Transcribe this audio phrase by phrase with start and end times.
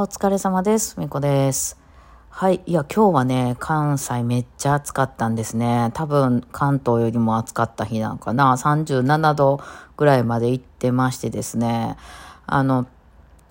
[0.00, 0.98] お疲れ様です。
[0.98, 1.78] みこです。
[2.30, 2.62] はい。
[2.64, 5.90] いや、今日はね、関西めっちゃ暑かったんですね。
[5.92, 8.56] 多分、関東よりも暑かった日なんかな。
[8.56, 9.60] 37度
[9.98, 11.98] ぐらいまで行ってましてですね。
[12.46, 12.86] あの、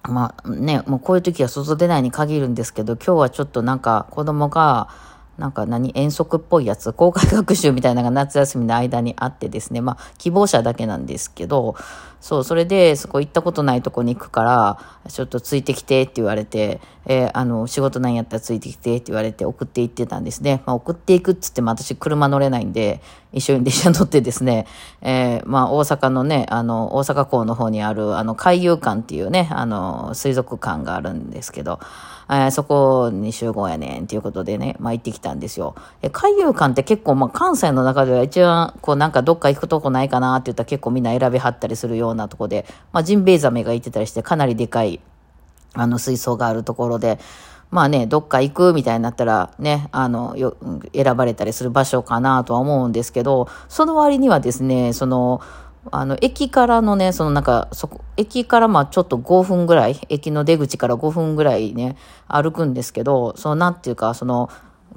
[0.01, 4.89] まあね、もうこういう時は外出ないに限るんですけど、今日はちょっとなんか子供が、
[5.39, 11.75] なんか何、遠足っぽいやつ、公開学習みたいなのが夏休みの間にあってですね、まあ、希望者だけなんですけど、
[12.19, 14.79] そう、それで、そこ行ったことないとこに行くから、
[15.09, 20.61] ちょっとついてきてって言われて、えーあの、仕事なんやったらついてきてって言われて送って行ってたんですね。
[20.67, 23.01] まあ、送っていくっつっても私車乗れないんで、
[23.33, 24.67] 一緒に電車乗ってですね、
[25.01, 31.79] えーまあ、大阪のね、あの、大阪港の方にある、あの、海遊館っていうね、あの、水族館があるんですけど、
[32.29, 35.73] えーそこに集合やねんっていうことでね、まあ、行ってきたんですよ。
[36.03, 44.99] え海遊館って結構、まあ、関西の中では一番、こう、なんかどっか行くとこないかなって言ったら結構みんな選びはったりするようなとこで、まあ、ジンベエザメがいてたりして、かなりでかい、
[45.73, 47.19] あの、水槽があるところで、
[47.71, 50.57] まあね、どっか行くみたいになったらね、あの、よ、
[50.93, 55.41] 選ばれたりする場所かなとは思うんですけど、その割にはですね、その、
[55.91, 61.95] あの、駅からのね、そのなんか、そこ、駅からまあちょっと5分ぐらい、駅の出口から5分ぐらいね、
[62.27, 64.49] 歩くんですけど、そのなんていうか、その、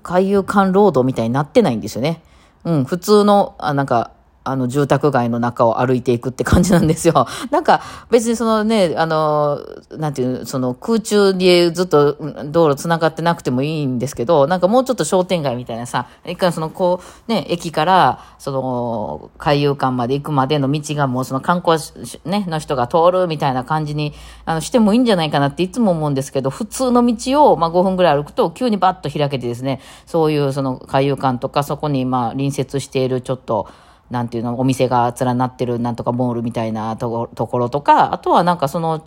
[0.02, 2.22] 海遊館ロードみたいになってないんですよね。
[2.64, 4.12] うん、普通の、あなんか、
[4.44, 7.26] あの、住宅街の中を歩いていくって感じなんですよ。
[7.50, 9.60] なんか、別にそのね、あの、
[9.96, 21.80] なんていう、その空中でずっと道路繋がってなくてもいいんですけど、なんかもうちょっと商店街みたいなさ、一回その、こう、ね、駅から、その、海遊館まで行くまでの道がもうその観光
[22.24, 24.12] ね、の人が通るみたいな感じに、
[24.44, 33.68] あの、してもいいんじゃないかなっていつも思うんですけど、普通の道を、まあ5分ぐらい歩くと、急にバッと開けてですね、そういうその海遊館とか、そこにまあ隣接しているちょっと、
[34.12, 39.02] なんていうの、お店が連なってるなんとかモールみたいなところとか、あとはなんかその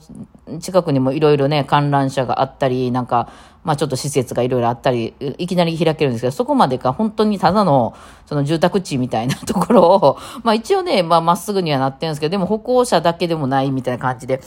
[0.59, 3.29] 近くにもいろいろね、観覧車があったり、なんか、
[3.63, 7.93] まあちょっと施設がいろいろあったり、いきなり開けるんですけど、そこまでが本当にただの
[8.25, 14.41] その住宅地みたいなところを、まあ一応ね、まあまっすぐにはなってるんですけど、でも歩行者だけでもないみたいな感じで、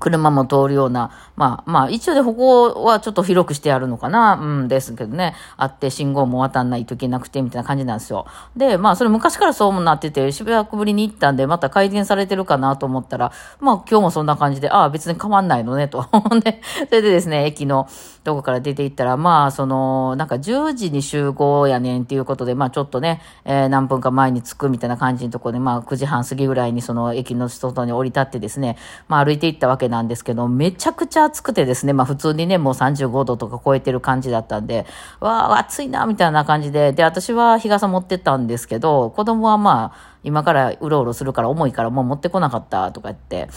[0.00, 8.26] 車も通るような、まあまあ一応で歩行はちょっと広くしてあるのかな、うんですけどね、あって信号も渡んないといけなくてみたいな感じなんですよ。
[8.56, 16.06] で、まあそれ昔からそうもなってて、しばらくぶりに行ったんで、また改善されてるかなと思ったら、まあ今日もそんな感じで、ああ別に変わんないのね、と。
[16.42, 17.88] で、 それでですね、駅の
[18.24, 28.76] とこから出て行ったら、まあその、なんか10時に集合やねんっていうことで、まあちょっとね、えー何分か前に着くみたいな感じのところで、まあ9時半過ぎぐらいにその駅の外に降り立ってですね、
[29.08, 34.86] まあ歩いて行ったわけなんですけど、めちゃくちゃ暑くてですね、まあ普通にね、もう35度とか超えてる感じだったんで、
[35.20, 43.48] わあ、暑いな、みたいな感じで、で、私は日傘持ってったんですけど、子供はまあ、今からうろうろするから重いからもう持ってこなかったとか言って、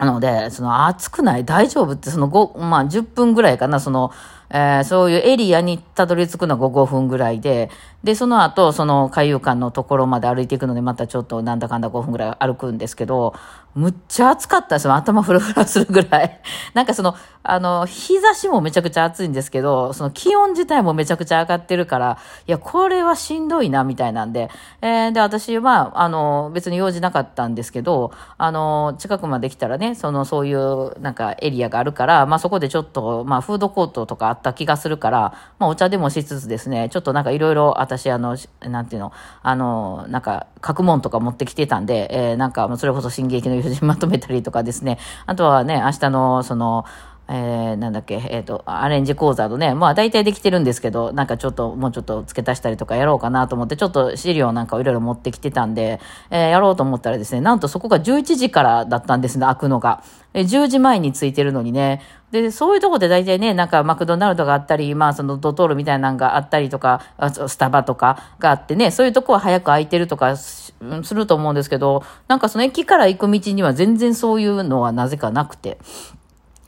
[0.00, 4.10] なので、その暑くない大丈夫って、その5、まあ10分ぐらいかな、その、
[4.48, 7.70] えーそういうエリアにたどり着くのが5分ぐらいで、
[8.02, 13.34] で、その後、その海遊館のところまで歩いていくので、またちょっとなんだかんだ5分ぐらい歩くんですけど、
[13.74, 14.94] むっちゃ暑かったですよ。
[14.94, 16.40] 頭フラフラするぐらい。
[16.74, 24.50] なんかその、あの、日差しもめちゃくちゃ暑いんですけど、その気温自体もめちゃくちゃ上がってるから、いや、これはしんどいな、みたいなんで、
[24.82, 46.84] えーで、私は、あの、別に用事なかったんですけど、あの、近くまで来たらね、その、そういう、なんか、エリアがあるから、まあ、そこでちょっと、まあ、フードコートとかあった気がするから、まあ、お茶でもしつつですね、ちょっとなんかいろいろ、私、あの、なんていうの、あの、なんか、学問とか持ってきてたんで、えーなんか、それこそ進撃の友人まとめたりとかですね、あとはね、明日の、その、
[47.32, 60.02] えー、なんだっけ、えっ、と、アレンジ講座のね、まあ大体できてるんですけど、なんかちょっと、もうちょっと付け足したりとかやろうかなと思って、ちょっと資料なんかをいろいろ持ってきてたんで、えーやろうと思ったらですね、なんとそこが11時からだったんですね、開くのが。
[60.34, 62.02] え10時前についてるのにね、
[62.32, 67.00] で、そういうとこで大体ね、なんかマクドナルドがあったり、まあそのドトールみたいなのがあったりとか、
[67.48, 70.72] スタバとかがあってね、そういうとこは早く開いてるとかす
[71.12, 75.78] ると思うんですけど、なんかその駅から行く道には全然そういうのはなぜかなくて。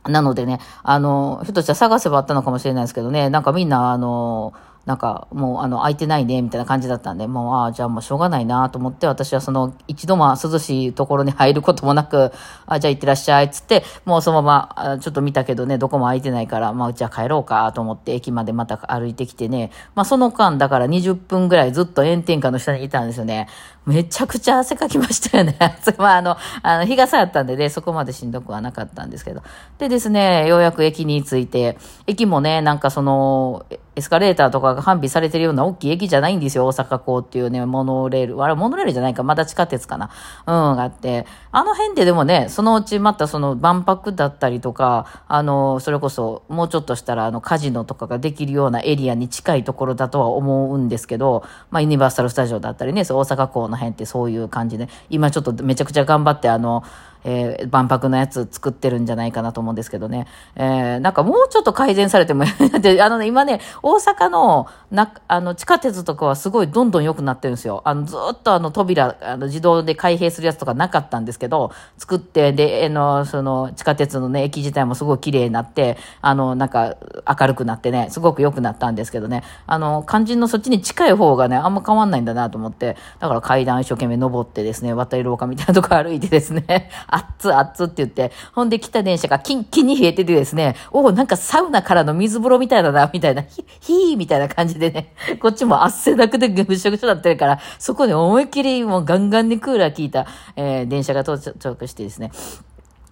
[0.04, 4.52] なのでね、あの、ひょっとしたら探せばあったのかもしれないですけどね、なんかみんな、あの、
[4.84, 12.32] なんかもうあの空いてないねみたいな感じだったんで、もうああ、じゃあもうしょうがないなと思って、私はその一度も涼しいところに入ることもなく、
[12.66, 23.46] あじゃあ行ってらっしゃいつって、もうそのままちょっと見たけどね、どこも空いてないから、まあじゃあ帰ろうかと思って駅までまた歩いてきてね、まあその間だから20分ぐらいずっと炎天下の下にいたんですよね。
[23.84, 25.56] めちゃくちゃ汗かきましたよね。
[25.98, 29.42] まあ、あの、あの、日傘やったんでね、そこまでしんどくはなかったんですけど。
[29.78, 31.76] でですね、ようやく駅に着いて、
[32.06, 36.66] 駅もね、なんかその、エスカレーターとかが完備されてるような大きい駅じゃないんですよ。
[36.66, 38.42] 大阪港っていうね、モノレール。
[38.42, 39.22] あれ、モノレールじゃないか。
[39.22, 40.10] まだ地下鉄かな。
[40.46, 41.26] うん、があって。
[41.50, 56.84] あの辺ででもね、そのうちまたその万博だったりとか、あの、それこそ、もうちょっとしたら、あの、カジノとかができるようなエリアに近いところだとは思うんですけど、まあ、ユニバーサル・スタジオだったりね、そう大阪港の辺ってそういう感じで、今ちょっとめちゃくちゃ頑張って、あの、
[57.24, 60.26] えー、万博のやつ作ってるんじゃないかなと思うんですけどね。
[60.56, 62.44] えー、なんかもうちょっと改善されても
[62.80, 67.82] で、あのね、今ね、大阪の、な、あの、地下鉄とかはすごいどんどん良くなってるんですよ。
[67.84, 76.96] あの、ずっとあの、扉、あの、自動で開閉するやつとかなかったんですけど、作って、で、あの、その、地下鉄のね、駅自体もすごい綺麗になって、あの、なんか、
[77.40, 100.26] 明るくなってね、すごく良くなったんですけどね、あの、肝心のそっちに近い方がね、あんま変わんないんだなと思って、だから階段一生懸命登ってですね、渡り廊下みたいなとこ歩いてですね、 熱々熱っって言って、ほんで来た電車がキンキンに冷えててですね、おお、なんかサウナからの水風呂みたいだな、みたいな、 ひ、ひーみたいな感じでね、こっちも汗だくで ぐしょぐしょなってるから、そこで思いっきりもうガンガンにクーラー効いた、
[100.56, 102.32] えー、電車が到着してですね、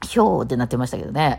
[0.07, 1.37] ひょーってなってましたけどね。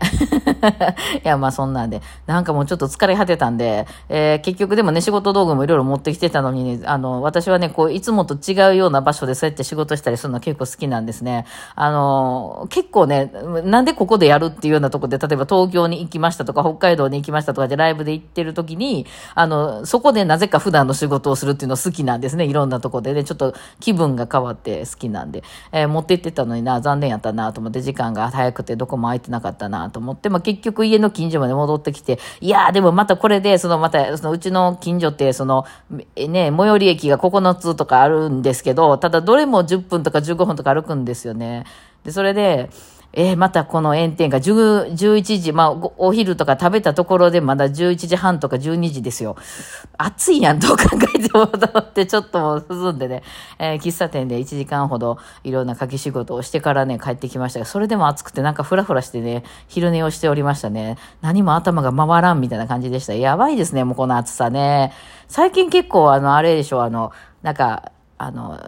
[1.24, 11.44] いや、まあそんなんで、なんかもうちょっと疲れ果てたんで、えー、結局でもね、仕事道具もいろいろ持ってきてたのに、ね、あの、私はね、こう、いつもと違うような場所でそうやって仕事したりするの結構好きなんですね。
[11.74, 13.32] あの、結構ね、
[13.64, 22.44] なんでここでやるっていうようなとこで、例えば東京に行きましたとか、北海道に行きましたとかでライブで行ってる時に、あの、そこでなぜか普段の仕事をするっていうの好きなんですね。
[22.44, 25.42] いろんなとこでね、ちょっと気分が変わって好きなんで、
[25.72, 35.64] えー、持って行ってたのにな、残念やったなと思って、時間が早くくてどこも空いてなかったなと思って、まあ、結局家の近所まで戻ってきて、いやーでもまたこれで、そのまた、そのうちの近所って、その、
[36.16, 41.64] ね、最寄り駅が9つとかあるんですけど、ただどれも10分とか15分とか歩くんですよね。
[42.04, 42.70] で、それで、
[43.14, 49.36] えー、またこの炎天下、10、11時、まあ、お昼とか食べたところでまだ11時半とか12時ですよ。
[49.98, 53.22] 暑いやん、どう考えてもと思って、ちょっともう進んでね、
[53.58, 60.96] えー、喫茶店で1時間ほどいろんな書き仕事をしてからね、帰ってきましたが、それでも暑くてなんかフラフラしてね、昼寝をしておりましたね。
[61.20, 63.14] 何も頭が回らんみたいな感じでした。
[63.14, 64.92] やばいですね、もうこの暑さね。
[65.28, 67.12] 最近結構あの、あれでしょ、あの、
[67.42, 68.58] なんか、あの、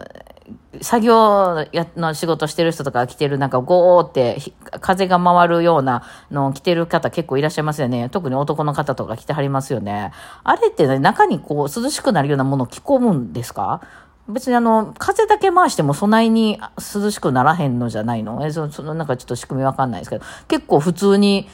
[0.81, 1.65] 作業
[1.95, 4.37] の仕事してる人とか着てるなんかゴーって
[4.81, 8.09] 風が回るようなのを着てる方結構いらっしゃいますよね。
[8.09, 10.11] 特に男の方とか着てはりますよね。
[10.43, 13.81] あれって、ね、中にこう涼しくなるようなものを着込むんですか？
[14.27, 16.59] 別にあの、風だけ回してもそないに
[16.95, 18.43] 涼しくならへんのじゃないの？
[18.45, 21.47] えその、そのなんかちょっと仕組みわかんないですけど、結構普通に、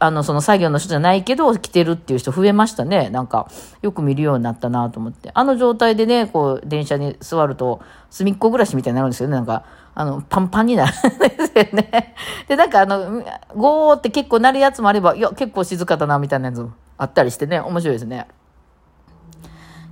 [0.00, 3.10] あの、その作業の人じゃないけど、着てるっていう人増えましたね。
[3.10, 3.48] なんか、
[3.82, 5.30] よく見るようになったなと思って。
[5.32, 7.80] あの状態でね、こう、電車に座ると、
[8.10, 9.36] 隅っこ暮らしみたいになるんですよね。
[9.36, 9.62] なんか、
[9.94, 12.14] あの、パンパンになるんですよね。
[12.48, 13.22] で、なんかあの、
[13.54, 18.26] ゴーって結構なるやつもあれば、いや、結構静かだな、みたいなやつもあったりしてね、面白いですね。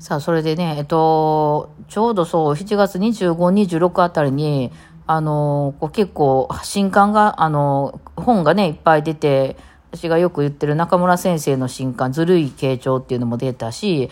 [0.07, 4.71] さあ、それでね、えっと、ちょうどそう、7月25、26あたりに、
[5.09, 9.57] あの、こう結構、新刊が、あの、本がね、いっぱい出て、
[9.91, 14.09] 私がよく言ってる中村先生の新刊、ずるい傾聴っていうのも出たし、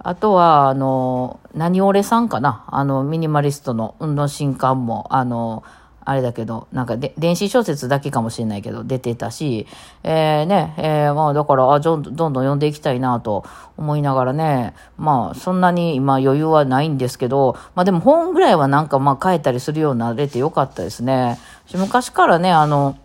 [0.00, 5.64] あとは、あの、何俺さんかなあの、ミニマリストの、の新刊も、あの、
[6.08, 9.66] あれだけど、なんかで、電子小説だけかもしれないけど、出てたし、
[10.04, 13.44] えー、ね、えー、まあだから、あ、どんどん読んでいきたいなと
[13.76, 21.38] 思いながらね、まあそんなに今余裕はないんですけど、まあでも本ぐらいはなんかまあ書いたりするようになれてよかったですね。
[21.74, 22.96] 昔からね、あの、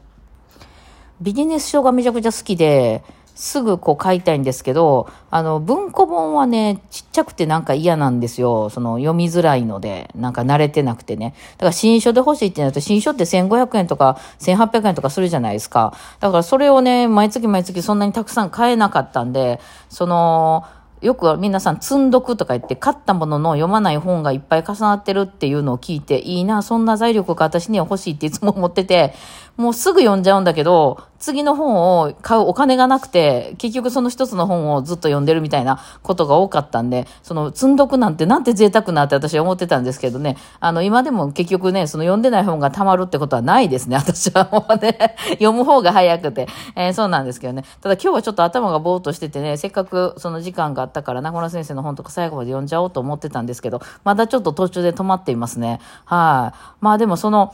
[1.19, 3.03] ビジネス書がめちゃくちゃ好きで、
[3.35, 8.69] すぐこう買いたいんですけど、あの、文庫本はね、ちちゃくてなんか嫌なんですよ。
[8.69, 11.33] その、読みづらいので、なんか慣れてなくてね。
[11.57, 15.93] だから新書で欲しいってなると、新書って1500円とか1800円とかするじゃないですか。
[16.19, 20.65] だからそれをね、毎月毎月そんなにたくさん買えなかったんで、その、
[21.03, 29.13] よく皆さん積んどくとか言って買ったものの読まない本がいっぱい重なってるっていうのを聞いていいな、そんな財力が私には欲しいっていつも思ってて、
[29.57, 47.63] もうすぐ読んじゃうんだけど、次の本を買うお金がなくて、結局その一つの本をずっと読んでるみたいなことが多かったんで、その積んどくなんてなんて贅沢なって私は思ってたんですけどね、あの今でも結局ね、その読んでない本が溜まるってことはないですね、私はもうね、 読む方が早くて、えー、そうなんですけどね。
[47.79, 55.79] ただ今日はちょっと頭がぼーっとしててね、せっかくその時間があったから中村先生の本とか最後まで読んじゃおうと思ってたんですけど、まだちょっと途中で止まっていますね。
[56.03, 57.53] はい、まあでもその、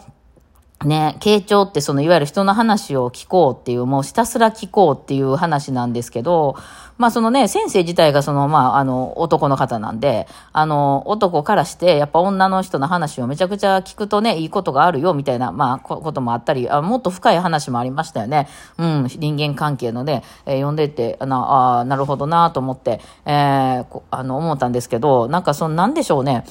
[0.86, 6.56] ね、傾聴ってそのいわゆる人の話を聞こうっていう、もうひたすら聞こうっていう話なんですけど、
[6.98, 18.48] まあそのね、先生自体がその、まああの、男の方なんで、あの、男からして、やっぱ女の人の話をめちゃくちゃ聞くとね、いいことがあるよみたいな、まあこともあったり、あもっと深い話もありましたよね。
[18.78, 26.46] うん、人間関係のね、えー、読んでて、ああ、なるほどなと思って、えー、あの、思ったんですけど、なんかその、なんでしょうね。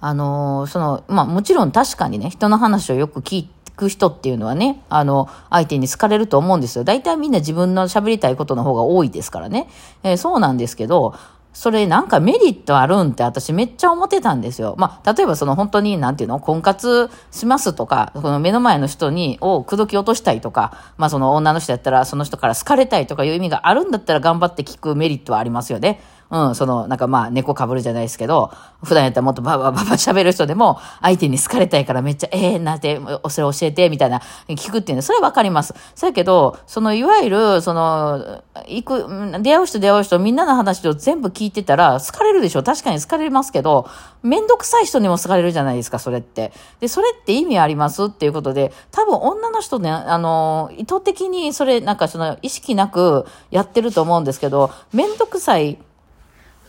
[0.00, 6.84] あのその、まあもちろん確かにね、人の話をよく聞く人っていうのはね、あの、相手に好かれると思うんですよ。
[6.84, 9.68] 大体みんな自分の喋りたいことの方が多いですからね。
[10.02, 11.14] えー、そうなんですけど、
[11.52, 14.76] それなんかメリットあるんって私めっちゃ思ってたんですよ。
[14.78, 16.38] まあ、例えばその本当になんていうの？
[16.38, 26.00] 婚活しますとか、この目の前の人に、を口説き落としたいとか、まあその女の人やったらその人から好かれたいとかいう意味があるんだったら頑張って聞くメリットはありますよね。
[26.30, 28.52] うん、その、なんかまあ、猫かぶるじゃないですけど、
[28.84, 35.74] 普段やったらもっとババババ喋る人でも、相手に好かれたいからめっちゃ、ええー、なんて、それ教えて、みたいな、聞くっていうの、それはわかります。
[35.96, 43.88] そやけど、その、いわゆる、その、行く、出会う人出会う人、みんなの話を全部聞いてたら、好かれるでしょ確かに好かれますけど、
[44.22, 46.52] めんどくさい人にも好かれるじゃないですか、それって。
[46.78, 55.78] で、それって意味ありますっていうことで、多分女の人ね、あの、意図的にそれ、なんかその、意識なくやってると思うんですけど、めんどくさい、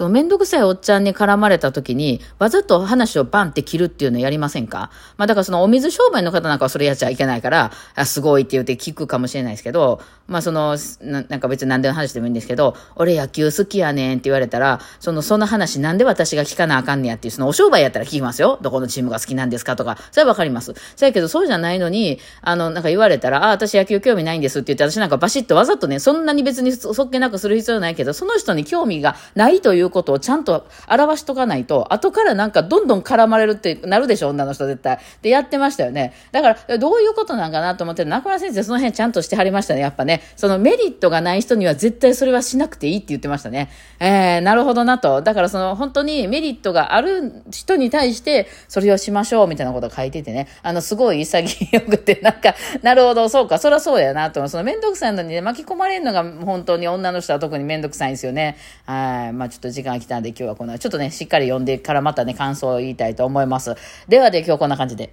[0.02, 4.90] そのめんどくさいおっちゃんに絡まれた時に、わざと話をバンって切るっていうのやりませんか？
[5.16, 18.58] まあだからそのお水商売の方なんかはそれやっちゃいけないから、あ、すごいって言って聞くかもしれないですけど、まあその、ななんか別に何でも話でもいいんですけど、俺野球好きやねんって言われたら、その、その話なんで私が聞かなあかんねやっていう、そのお商売やったら聞きますよ。
[18.60, 20.74] どこのチームが好きなんですかとか、それはわかります。
[20.96, 35.00] そうやけどそうじゃないのに、あの、なんか言われたら、あ、私野球興味ないんですって言って、私なんかバシッとわざとね、そんなに別にそっけなくする必要ないけど、その人に興味がないということをちゃんと表しとかないと、後からなんかどんどん絡まれるってなるでしょ、女の人絶対。
[35.22, 36.14] で、やってましたよね。
[36.32, 40.22] だから、どういうことなんかなと思って、中村先生その辺ちゃんとしてはりましたね、やっぱね。
[40.36, 43.70] そのメリットがない人には絶対それはしなくていいって言ってましたね。
[44.00, 45.22] えー、なるほどなと。
[45.22, 50.48] だからその本当にメリットがある人に対してそれをしましょうみたいなことを書いててね。
[50.64, 54.48] あの、すごい潔くて、 なんか、なるほど、そうか、そりゃそうやなと。
[54.48, 58.58] そのめんどくさいのにね、巻き込まれるのが本当に女の人は特にめんどくさいんですよね。
[58.86, 59.34] はい。
[59.34, 63.76] まあちょっと時間来たんで今日はこの、ちょっとね、しっかり読んでからまたね、感想を言いたいと思います。
[64.08, 65.12] ではで今日こんな感じで。